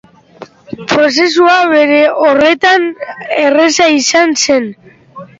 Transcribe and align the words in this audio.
Prozesua, 0.91 1.57
bere 1.71 1.99
horretan, 2.27 2.87
erraza 3.43 3.87
izan 3.99 4.33
zen. 4.47 4.67